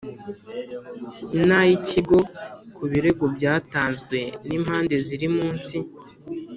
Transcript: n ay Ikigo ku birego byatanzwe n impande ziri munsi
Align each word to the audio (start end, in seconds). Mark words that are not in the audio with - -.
n 1.47 1.49
ay 1.59 1.71
Ikigo 1.77 2.19
ku 2.75 2.83
birego 2.91 3.25
byatanzwe 3.35 4.17
n 4.47 4.49
impande 4.57 4.95
ziri 5.05 5.27
munsi 5.37 5.75